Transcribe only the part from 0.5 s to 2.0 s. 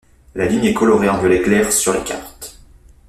est colorée en violet clair sur